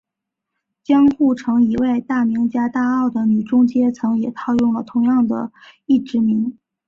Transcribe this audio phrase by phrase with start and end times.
[0.83, 5.51] 江户城以外大名家大奥的女中阶层也套用了同样的
[5.85, 6.57] 役职名。